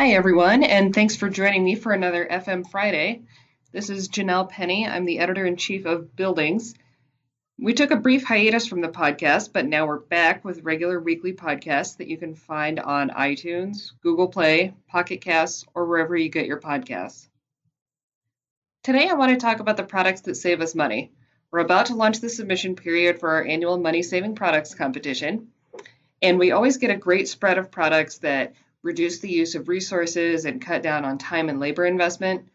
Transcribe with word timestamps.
Hi, 0.00 0.12
everyone, 0.12 0.62
and 0.62 0.94
thanks 0.94 1.14
for 1.14 1.28
joining 1.28 1.62
me 1.62 1.74
for 1.74 1.92
another 1.92 2.26
FM 2.26 2.66
Friday. 2.70 3.20
This 3.70 3.90
is 3.90 4.08
Janelle 4.08 4.48
Penny. 4.48 4.86
I'm 4.86 5.04
the 5.04 5.18
editor 5.18 5.44
in 5.44 5.58
chief 5.58 5.84
of 5.84 6.16
Buildings. 6.16 6.74
We 7.58 7.74
took 7.74 7.90
a 7.90 7.96
brief 7.96 8.24
hiatus 8.24 8.66
from 8.66 8.80
the 8.80 8.88
podcast, 8.88 9.52
but 9.52 9.66
now 9.66 9.86
we're 9.86 9.98
back 9.98 10.42
with 10.42 10.62
regular 10.62 10.98
weekly 10.98 11.34
podcasts 11.34 11.98
that 11.98 12.08
you 12.08 12.16
can 12.16 12.34
find 12.34 12.80
on 12.80 13.10
iTunes, 13.10 13.92
Google 14.02 14.28
Play, 14.28 14.72
Pocket 14.88 15.20
Casts, 15.20 15.66
or 15.74 15.84
wherever 15.84 16.16
you 16.16 16.30
get 16.30 16.46
your 16.46 16.60
podcasts. 16.60 17.28
Today, 18.82 19.06
I 19.06 19.12
want 19.12 19.32
to 19.32 19.36
talk 19.36 19.60
about 19.60 19.76
the 19.76 19.82
products 19.82 20.22
that 20.22 20.36
save 20.36 20.62
us 20.62 20.74
money. 20.74 21.12
We're 21.50 21.58
about 21.58 21.86
to 21.86 21.94
launch 21.94 22.20
the 22.20 22.30
submission 22.30 22.74
period 22.74 23.20
for 23.20 23.28
our 23.32 23.44
annual 23.44 23.76
money 23.76 24.02
saving 24.02 24.34
products 24.34 24.74
competition, 24.74 25.48
and 26.22 26.38
we 26.38 26.52
always 26.52 26.78
get 26.78 26.88
a 26.88 26.96
great 26.96 27.28
spread 27.28 27.58
of 27.58 27.70
products 27.70 28.16
that 28.20 28.54
reduce 28.82 29.18
the 29.18 29.30
use 29.30 29.54
of 29.54 29.68
resources, 29.68 30.44
and 30.44 30.60
cut 30.60 30.82
down 30.82 31.04
on 31.04 31.18
time 31.18 31.48
and 31.48 31.60
labor 31.60 31.86
investment. 31.86 32.48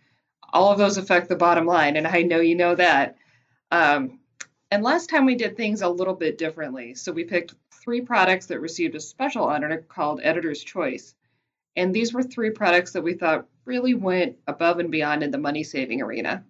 All 0.54 0.72
of 0.72 0.78
those 0.78 0.98
affect 0.98 1.30
the 1.30 1.36
bottom 1.36 1.66
line, 1.66 1.98
and 1.98 2.08
I 2.08 2.22
know 2.22 2.40
you 2.40 2.56
know 2.56 2.76
that. 2.76 3.18
Um, 3.72 4.20
and 4.72 4.84
last 4.84 5.10
time 5.10 5.26
we 5.26 5.36
did 5.36 5.56
things 5.56 5.82
a 5.82 5.90
little 5.90 6.14
bit 6.14 6.38
differently. 6.38 6.96
So 6.96 7.12
we 7.12 7.24
picked 7.24 7.56
three 7.72 8.02
products 8.02 8.48
that 8.48 8.60
received 8.60 8.96
a 8.96 9.00
special 9.00 9.46
honor 9.46 9.78
called 9.78 10.22
Editor's 10.24 10.64
Choice. 10.64 11.16
And 11.76 11.94
these 11.94 12.14
were 12.14 12.24
three 12.24 12.50
products 12.50 12.92
that 12.94 13.04
we 13.04 13.14
thought 13.14 13.48
really 13.66 13.94
went 13.94 14.38
above 14.48 14.80
and 14.80 14.92
beyond 14.92 15.24
in 15.24 15.32
the 15.32 15.38
money 15.38 15.64
saving 15.64 16.02
arena. 16.02 16.44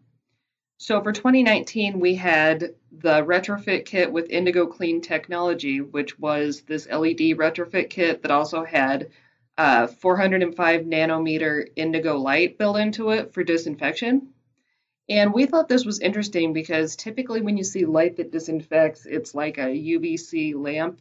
So 0.78 1.02
for 1.02 1.12
2019, 1.12 2.00
we 2.00 2.16
had 2.16 2.76
the 2.92 3.24
retrofit 3.24 3.86
kit 3.86 4.12
with 4.12 4.30
Indigo 4.30 4.66
Clean 4.66 5.02
Technology, 5.02 5.82
which 5.82 6.20
was 6.20 6.62
this 6.62 6.88
LED 6.88 7.38
retrofit 7.38 7.90
kit 7.90 8.22
that 8.22 8.32
also 8.32 8.64
had 8.64 9.10
uh, 9.58 9.88
405 9.88 10.82
nanometer 10.82 11.68
indigo 11.76 12.18
light 12.18 12.58
built 12.58 12.78
into 12.78 13.12
it 13.12 13.34
for 13.34 13.44
disinfection. 13.44 14.30
And 15.08 15.34
we 15.34 15.46
thought 15.46 15.70
this 15.70 15.86
was 15.86 16.00
interesting 16.00 16.52
because 16.54 16.96
typically 16.96 17.42
when 17.42 17.58
you 17.58 17.64
see 17.64 17.86
light 17.86 18.18
that 18.18 18.32
disinfects, 18.32 19.06
it's 19.06 19.36
like 19.36 19.58
a 19.58 19.68
UVC 19.68 20.56
lamp 20.56 21.00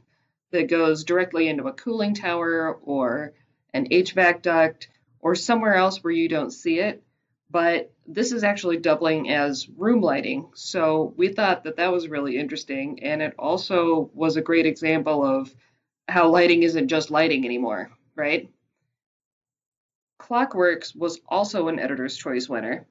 that 0.52 0.69
goes 0.69 1.05
directly 1.05 1.48
into 1.48 1.66
a 1.66 1.72
cooling 1.72 2.14
tower 2.14 2.78
or 2.83 3.33
an 3.72 3.88
HVAC 3.88 4.42
duct 4.42 4.89
or 5.20 5.34
somewhere 5.34 5.74
else 5.74 6.05
where 6.05 6.12
you 6.12 6.28
don't 6.28 6.52
see 6.52 6.78
it. 6.78 7.02
But 7.50 7.92
this 8.06 8.33
is 8.33 8.44
actually 8.44 8.77
doubling 8.77 9.30
as 9.30 9.68
room 9.68 10.00
lighting. 10.00 10.50
So 10.55 11.14
we 11.16 11.28
thought 11.28 11.64
that 11.64 11.77
that 11.77 11.92
was 11.92 12.08
really 12.08 12.36
interesting. 12.36 13.02
And 13.02 13.22
it 13.22 13.34
also 13.39 14.11
was 14.12 14.36
a 14.36 14.42
great 14.42 14.66
example 14.66 15.24
of 15.24 15.52
how 16.08 16.28
lighting 16.28 16.62
isn't 16.62 16.89
just 16.89 17.11
lighting 17.11 17.44
anymore 17.44 17.91
right? 18.17 18.51
Clockworks 20.20 20.97
was 20.97 21.20
also 21.29 21.69
an 21.69 21.79
Editor's 21.79 22.17
Choice 22.17 22.48
winner. 22.48 22.87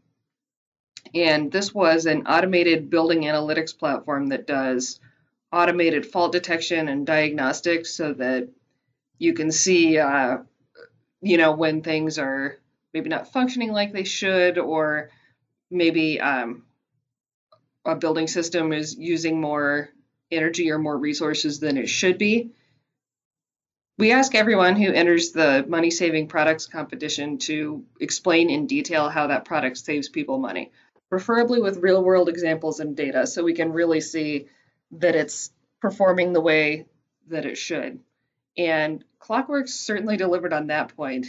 And 1.13 1.51
this 1.51 1.73
was 1.73 2.05
an 2.05 2.27
automated 2.27 2.89
building 2.89 3.23
analytics 3.23 3.77
platform 3.77 4.27
that 4.27 4.47
does 4.47 4.99
automated 5.51 6.05
fault 6.05 6.31
detection 6.31 6.87
and 6.87 7.05
diagnostics 7.05 7.93
so 7.93 8.13
that 8.13 8.49
you 9.19 9.33
can 9.33 9.51
see, 9.51 9.99
uh, 9.99 10.39
you 11.21 11.37
know, 11.37 11.53
when 11.53 11.81
things 11.81 12.17
are 12.17 12.57
maybe 12.93 13.09
not 13.09 13.31
functioning 13.31 13.71
like 13.71 13.93
they 13.93 14.03
should, 14.03 14.57
or 14.57 15.09
maybe 15.69 16.19
um, 16.19 16.63
a 17.85 17.95
building 17.95 18.27
system 18.27 18.73
is 18.73 18.95
using 18.97 19.39
more 19.39 19.89
energy 20.31 20.71
or 20.71 20.79
more 20.79 20.97
resources 20.97 21.59
than 21.59 21.77
it 21.77 21.89
should 21.89 22.17
be. 22.17 22.51
We 23.97 24.11
ask 24.11 24.33
everyone 24.33 24.75
who 24.75 24.91
enters 24.91 25.31
the 25.31 25.63
money 25.67 25.91
saving 25.91 26.27
products 26.27 26.65
competition 26.65 27.37
to 27.39 27.85
explain 27.99 28.49
in 28.49 28.65
detail 28.65 29.07
how 29.07 29.27
that 29.27 29.45
product 29.45 29.77
saves 29.77 30.09
people 30.09 30.39
money, 30.39 30.71
preferably 31.09 31.61
with 31.61 31.77
real 31.77 32.03
world 32.03 32.27
examples 32.27 32.79
and 32.79 32.97
data 32.97 33.27
so 33.27 33.43
we 33.43 33.53
can 33.53 33.71
really 33.71 34.01
see 34.01 34.47
that 34.93 35.15
it's 35.15 35.51
performing 35.79 36.33
the 36.33 36.41
way 36.41 36.87
that 37.27 37.45
it 37.45 37.55
should. 37.55 37.99
And 38.57 39.03
Clockworks 39.19 39.69
certainly 39.69 40.17
delivered 40.17 40.53
on 40.53 40.67
that 40.67 40.95
point. 40.95 41.27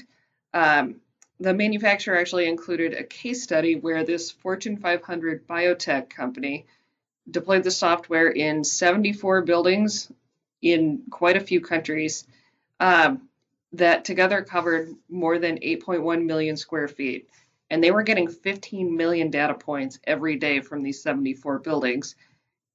Um, 0.54 1.00
the 1.38 1.52
manufacturer 1.52 2.16
actually 2.16 2.48
included 2.48 2.94
a 2.94 3.04
case 3.04 3.42
study 3.42 3.76
where 3.76 4.04
this 4.04 4.30
Fortune 4.30 4.78
500 4.78 5.46
biotech 5.46 6.08
company 6.08 6.64
deployed 7.30 7.64
the 7.64 7.70
software 7.70 8.28
in 8.28 8.64
74 8.64 9.42
buildings 9.42 10.10
in 10.62 11.02
quite 11.10 11.36
a 11.36 11.40
few 11.40 11.60
countries 11.60 12.26
um, 12.80 13.28
that 13.72 14.04
together 14.04 14.42
covered 14.42 14.94
more 15.08 15.38
than 15.38 15.58
8.1 15.58 16.24
million 16.24 16.56
square 16.56 16.88
feet. 16.88 17.28
And 17.70 17.82
they 17.82 17.90
were 17.90 18.02
getting 18.02 18.28
15 18.28 18.96
million 18.96 19.30
data 19.30 19.54
points 19.54 19.98
every 20.04 20.36
day 20.36 20.60
from 20.60 20.82
these 20.82 21.02
74 21.02 21.60
buildings 21.60 22.14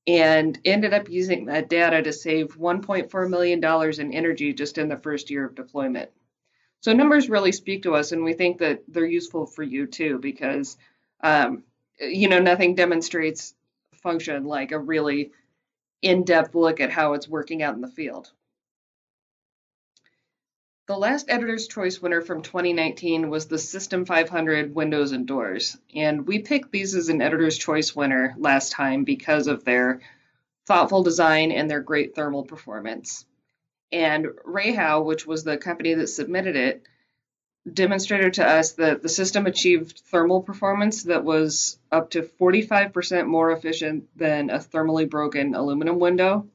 and 0.07 0.59
ended 0.65 0.93
up 0.93 1.09
using 1.09 1.45
that 1.45 1.69
data 1.69 2.01
to 2.01 2.11
save 2.11 2.57
$1.4 2.57 3.29
million 3.29 3.63
in 4.01 4.13
energy 4.13 4.53
just 4.53 4.77
in 4.77 4.89
the 4.89 4.97
first 4.97 5.29
year 5.29 5.45
of 5.45 5.55
deployment. 5.55 6.09
So 6.81 6.93
numbers 6.93 7.29
really 7.29 7.51
speak 7.51 7.83
to 7.83 7.95
us, 7.95 8.11
and 8.11 8.23
we 8.23 8.33
think 8.33 8.57
that 8.59 8.81
they're 8.87 9.05
useful 9.05 9.45
for 9.45 9.63
you 9.63 9.85
too, 9.85 10.17
because 10.17 10.77
um, 11.21 11.63
you 11.99 12.29
know 12.29 12.39
nothing 12.39 12.75
demonstrates 12.75 13.53
function 13.93 14.45
like 14.45 14.71
a 14.71 14.79
really 14.79 15.31
in-depth 16.01 16.55
look 16.55 16.79
at 16.79 16.89
how 16.89 17.13
it's 17.13 17.27
working 17.27 17.61
out 17.61 17.75
in 17.75 17.81
the 17.81 17.87
field. 17.87 18.31
The 20.89 20.97
last 20.97 21.29
Editor's 21.29 21.67
Choice 21.67 22.01
winner 22.01 22.19
from 22.19 22.41
2019 22.41 23.29
was 23.29 23.45
the 23.45 23.59
System 23.59 24.05
500 24.05 24.73
Windows 24.73 25.11
and 25.11 25.27
Doors, 25.27 25.77
and 25.93 26.25
we 26.25 26.39
picked 26.39 26.71
these 26.71 26.95
as 26.95 27.09
an 27.09 27.21
Editor's 27.21 27.59
Choice 27.59 27.95
winner 27.95 28.33
last 28.39 28.71
time 28.71 29.03
because 29.03 29.45
of 29.45 29.63
their 29.63 30.01
thoughtful 30.65 31.03
design 31.03 31.51
and 31.51 31.69
their 31.69 31.79
great 31.79 32.15
thermal 32.15 32.43
performance. 32.43 33.23
And 33.91 34.29
REHAU, 34.43 35.05
which 35.05 35.27
was 35.27 35.43
the 35.43 35.59
company 35.59 35.93
that 35.93 36.07
submitted 36.07 36.55
it, 36.55 36.81
demonstrated 37.71 38.33
to 38.33 38.47
us 38.47 38.71
that 38.71 39.03
the 39.03 39.09
system 39.09 39.45
achieved 39.45 40.01
thermal 40.05 40.41
performance 40.41 41.03
that 41.03 41.23
was 41.23 41.77
up 41.91 42.09
to 42.09 42.23
45% 42.23 43.27
more 43.27 43.51
efficient 43.51 44.07
than 44.15 44.49
a 44.49 44.57
thermally 44.57 45.07
broken 45.07 45.53
aluminum 45.53 45.99
window 45.99 46.47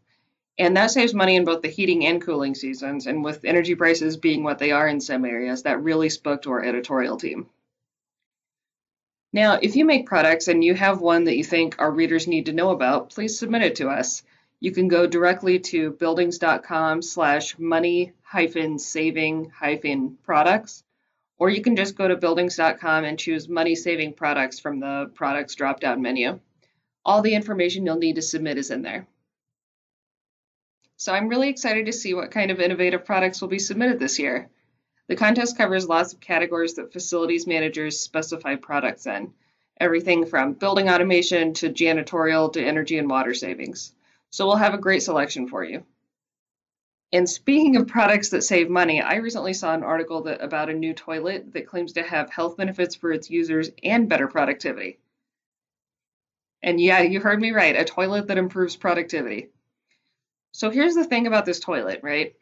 and 0.59 0.77
that 0.77 0.91
saves 0.91 1.15
money 1.15 1.37
in 1.37 1.45
both 1.45 1.63
the 1.63 1.69
heating 1.69 2.07
and 2.07 2.23
cooling 2.23 2.55
seasons. 2.55 3.07
And 3.07 3.25
with 3.25 3.45
energy 3.45 3.75
prices 3.75 4.17
being 4.17 4.45
what 4.45 4.59
they 4.59 4.71
are 4.71 4.87
in 4.87 5.01
some 5.01 5.25
areas, 5.25 5.63
that 5.65 5.83
really 5.83 6.09
spoke 6.09 6.43
to 6.43 6.53
our 6.53 6.65
editorial 6.65 7.17
team. 7.17 7.49
Now, 9.33 9.59
if 9.61 9.75
you 9.75 9.85
make 9.85 10.07
products 10.07 10.47
and 10.47 10.63
you 10.63 10.75
have 10.75 11.01
one 11.01 11.25
that 11.25 11.37
you 11.37 11.43
think 11.43 11.81
our 11.81 11.91
readers 11.91 12.29
need 12.29 12.47
to 12.47 12.53
know 12.53 12.71
about, 12.71 13.11
please 13.11 13.37
submit 13.37 13.63
it 13.63 13.77
to 13.77 13.89
us. 13.89 14.23
You 14.61 14.71
can 14.71 14.87
go 14.87 15.09
directly 15.09 15.59
to 15.59 15.91
buildings.com 15.91 17.03
slash 17.03 17.59
money 17.59 18.13
hyphen 18.23 18.79
saving 18.79 19.51
hyphen 19.51 20.19
products, 20.23 20.85
or 21.37 21.51
you 21.51 21.63
can 21.63 21.75
just 21.75 21.97
go 21.97 22.07
to 22.07 22.17
buildings.com 22.17 23.05
and 23.05 23.19
choose 23.19 23.49
money 23.49 23.75
saving 23.75 24.13
products 24.13 24.61
from 24.61 24.79
the 24.79 25.11
products 25.15 25.57
drop 25.57 25.81
down 25.81 26.01
menu. 26.01 26.39
All 27.05 27.21
the 27.21 27.35
information 27.35 27.85
you'll 27.85 27.97
need 27.97 28.15
to 28.15 28.23
submit 28.23 28.57
is 28.57 28.71
in 28.71 28.83
there. 28.83 29.09
So 30.97 31.13
I'm 31.13 31.29
really 31.29 31.49
excited 31.49 31.87
to 31.87 31.93
see 31.93 32.15
what 32.15 32.31
kind 32.31 32.51
of 32.51 32.61
innovative 32.61 33.05
products 33.05 33.41
will 33.41 33.49
be 33.49 33.59
submitted 33.59 33.99
this 33.99 34.19
year. 34.19 34.49
The 35.09 35.17
contest 35.17 35.59
covers 35.59 35.89
lots 35.89 36.13
of 36.13 36.21
categories 36.21 36.75
that 36.75 36.93
facilities 36.93 37.47
managers 37.47 38.01
specify 38.01 38.57
products 38.57 39.07
in, 39.07 39.35
everything 39.79 40.25
from 40.25 40.55
building 40.55 40.89
automation 40.89 41.53
to 41.55 41.71
janitorial 41.71 42.53
to 42.53 42.65
energy 42.65 42.99
and 42.99 43.11
water 43.11 43.35
savings. 43.35 43.93
So 44.31 44.47
we'll 44.47 44.57
have 44.57 44.75
a 44.75 44.79
great 44.79 45.03
selection 45.03 45.49
for 45.49 45.63
you. 45.63 45.85
And 47.13 47.29
speaking 47.29 47.77
of 47.77 47.87
products 47.87 48.31
that 48.31 48.43
save 48.43 48.69
money, 48.69 49.01
I 49.01 49.17
recently 49.17 49.53
saw 49.53 49.75
an 49.75 49.85
article 49.85 50.23
that, 50.23 50.43
about 50.43 50.71
a 50.71 50.75
new 50.75 50.95
toilet 50.95 51.53
that 51.53 51.69
claims 51.69 51.93
to 51.93 52.03
have 52.03 52.31
health 52.31 52.57
benefits 52.57 52.97
for 52.97 53.13
its 53.13 53.31
users 53.31 53.71
and 53.85 54.09
better 54.09 54.27
productivity. 54.27 54.99
And 56.63 56.81
yeah, 56.81 57.03
you 57.03 57.21
heard 57.21 57.41
me 57.41 57.53
right, 57.53 57.77
a 57.77 57.85
toilet 57.85 58.27
that 58.29 58.39
improves 58.39 58.75
productivity. 58.75 59.51
So 60.55 60.71
here's 60.71 60.95
the 60.95 61.05
thing 61.05 61.27
about 61.27 61.47
this 61.47 61.59
toilet, 61.59 61.99
right? 62.05 62.33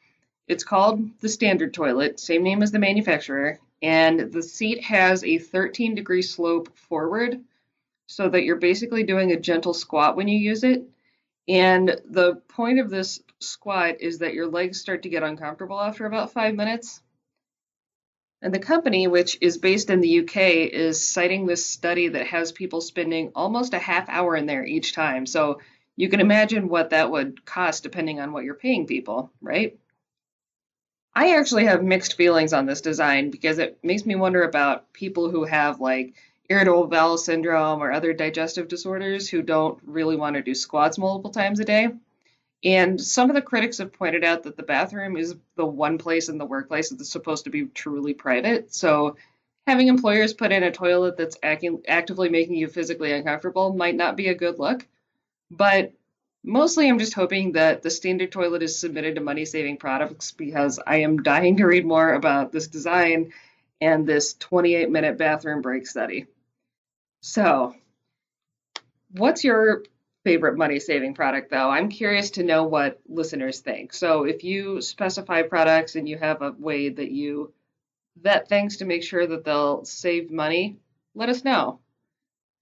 It's 0.47 0.65
called 0.65 1.19
the 1.21 1.31
standard 1.31 1.73
toilet, 1.73 2.21
same 2.21 2.43
name 2.43 2.63
as 2.63 2.71
the 2.71 2.79
manufacturer, 2.79 3.59
and 3.81 4.31
the 4.31 4.43
seat 4.43 4.85
has 4.85 5.25
a 5.25 5.39
13 5.39 5.95
degree 5.95 6.21
slope 6.21 6.77
forward 6.77 7.41
so 8.09 8.29
that 8.29 8.43
you're 8.43 8.57
basically 8.57 9.03
doing 9.05 9.33
a 9.33 9.41
gentle 9.41 9.73
squat 9.73 10.15
when 10.15 10.29
you 10.29 10.39
use 10.39 10.63
it. 10.63 10.83
And 11.49 11.97
the 12.05 12.35
point 12.49 12.81
of 12.81 12.91
this 12.91 13.23
squat 13.39 14.03
is 14.03 14.19
that 14.19 14.35
your 14.35 14.47
legs 14.47 14.79
start 14.79 15.05
to 15.05 15.09
get 15.09 15.23
uncomfortable 15.23 15.81
after 15.81 16.05
about 16.05 16.35
five 16.35 16.55
minutes. 16.55 17.01
And 18.43 18.53
the 18.53 18.59
company, 18.59 19.07
which 19.07 19.39
is 19.41 19.57
based 19.57 19.89
in 19.89 20.03
the 20.03 20.21
UK, 20.21 20.37
is 20.71 21.09
citing 21.09 21.47
this 21.47 21.65
study 21.65 22.09
that 22.09 22.27
has 22.27 22.53
people 22.53 22.83
spending 22.83 23.33
almost 23.35 23.73
a 23.73 23.79
half 23.79 24.11
hour 24.11 24.37
in 24.37 24.45
there 24.45 24.67
each 24.67 24.93
time. 24.93 25.25
So 25.25 25.61
you 25.97 26.09
can 26.09 26.21
imagine 26.21 26.69
what 26.69 26.91
that 26.91 27.11
would 27.11 27.45
cost 27.45 27.83
depending 27.83 28.21
on 28.21 28.33
what 28.33 28.45
you're 28.45 28.55
paying 28.55 28.87
people, 28.87 29.31
right? 29.41 29.79
I 31.15 31.37
actually 31.37 31.67
have 31.67 31.83
mixed 31.83 32.17
feelings 32.17 32.53
on 32.53 32.67
this 32.67 32.81
design 32.81 33.31
because 33.31 33.59
it 33.59 33.79
makes 33.83 34.07
me 34.07 34.15
wonder 34.15 34.43
about 34.43 34.93
people 34.93 35.31
who 35.31 35.45
have 35.45 35.81
like 35.81 36.15
irritable 36.49 36.87
bowel 36.87 37.19
syndrome 37.19 37.83
or 37.83 37.93
other 37.93 38.13
digestive 38.13 38.69
disorders 38.69 39.29
who 39.29 39.43
don't 39.43 39.79
really 39.85 40.17
want 40.17 40.37
to 40.37 40.43
do 40.43 40.55
squats 40.55 40.99
multiple 40.99 41.31
times 41.31 41.61
a 41.61 41.65
day. 41.65 41.89
And 42.65 43.01
some 43.01 43.29
of 43.29 43.35
the 43.35 43.43
critics 43.43 43.79
have 43.79 43.93
pointed 43.93 44.25
out 44.25 44.45
that 44.45 44.57
the 44.57 44.63
bathroom 44.63 45.17
is 45.17 45.35
the 45.57 45.67
one 45.67 45.99
place 45.99 46.29
in 46.29 46.39
the 46.39 46.47
workplace 46.47 46.91
that's 46.91 47.11
supposed 47.11 47.45
to 47.45 47.51
be 47.51 47.67
truly 47.67 48.15
private. 48.15 48.73
So 48.73 49.17
having 49.67 49.89
employers 49.89 50.33
put 50.33 50.53
in 50.53 50.63
a 50.63 50.71
toilet 50.71 51.17
that's 51.17 51.37
acting, 51.43 51.83
actively 51.89 52.29
making 52.29 52.55
you 52.57 52.69
physically 52.69 53.13
uncomfortable 53.13 53.73
might 53.75 53.97
not 53.97 54.17
be 54.17 54.29
a 54.29 54.35
good 54.35 54.59
look. 54.59 54.87
But 55.53 55.93
mostly 56.43 56.89
I'm 56.89 56.99
just 56.99 57.13
hoping 57.13 57.53
that 57.53 57.83
the 57.83 57.91
standard 57.91 58.33
toilet 58.33 58.63
is 58.63 58.79
submitted 58.79 59.17
to 59.17 59.21
money 59.21 59.45
saving 59.45 59.77
products 59.77 60.33
because 60.33 60.81
I 60.87 60.99
am 60.99 61.23
dying 61.23 61.59
to 61.59 61.67
read 61.67 61.85
more 61.85 62.15
about 62.15 62.53
this 62.53 62.69
design 62.69 63.33
and 63.79 64.07
this 64.07 64.33
28 64.35 64.91
minute 64.91 65.19
bathroom 65.19 65.61
break 65.61 65.87
study. 65.87 66.27
So, 67.21 67.75
what's 69.11 69.45
your 69.45 69.85
favorite 70.25 70.57
money 70.57 70.81
saving 70.81 71.15
product 71.15 71.51
though? 71.51 71.69
I'm 71.69 71.91
curious 71.91 72.31
to 72.33 72.43
know 72.43 72.65
what 72.65 73.01
listeners 73.07 73.61
think. 73.61 73.93
So, 73.93 74.25
if 74.25 74.45
you 74.45 74.81
specify 74.81 75.43
products 75.43 75.97
and 75.97 76.09
you 76.09 76.17
have 76.17 76.41
a 76.41 76.53
way 76.59 76.89
that 76.89 77.11
you 77.11 77.53
vet 78.17 78.49
things 78.49 78.79
to 78.79 78.87
make 78.87 79.03
sure 79.03 79.27
that 79.27 79.45
they'll 79.45 79.85
save 79.85 80.31
money, 80.31 80.79
let 81.15 81.29
us 81.29 81.45
know. 81.45 81.82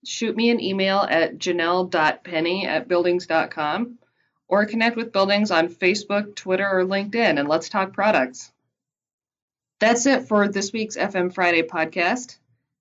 Shoot 0.05 0.37
me 0.37 0.51
an 0.51 0.61
email 0.61 0.99
at 0.99 1.39
janelle.penny 1.39 2.67
at 2.67 2.89
buildings.com 2.89 3.99
or 4.49 4.67
connect 4.67 4.97
with 4.97 5.13
Buildings 5.13 5.51
on 5.51 5.69
Facebook, 5.69 6.35
Twitter, 6.35 6.67
or 6.67 6.85
LinkedIn 6.85 7.39
and 7.39 7.49
let's 7.49 7.69
talk 7.69 7.93
products. 7.93 8.51
That's 9.79 10.07
it 10.07 10.29
for 10.29 10.49
this 10.49 10.73
week's 10.73 10.97
FM 10.97 11.33
Friday 11.33 11.63
podcast. 11.63 12.37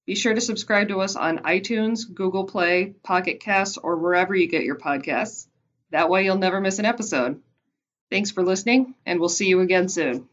Be 0.06 0.16
sure 0.16 0.34
to 0.34 0.42
subscribe 0.42 0.88
to 0.88 1.02
us 1.02 1.16
on 1.16 1.40
iTunes, 1.40 2.12
Google 2.12 2.46
Play, 2.46 2.96
Pocket 3.04 3.40
Casts, 3.40 3.78
or 3.78 3.98
wherever 3.98 4.36
you 4.36 4.48
get 4.48 4.64
your 4.64 4.78
podcasts. 4.78 5.48
That 5.92 6.10
way 6.10 6.26
you'll 6.26 6.38
never 6.38 6.60
miss 6.60 6.80
an 6.80 6.86
episode. 6.86 7.42
Thanks 8.10 8.32
for 8.32 8.44
listening, 8.44 8.96
and 9.06 9.20
we'll 9.20 9.30
see 9.30 9.48
you 9.48 9.60
again 9.60 9.88
soon. 9.88 10.28